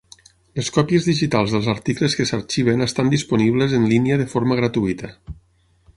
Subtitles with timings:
[0.59, 5.15] Les còpies digitals dels articles que s'arxiven estan disponibles en línia de forma gratuïta.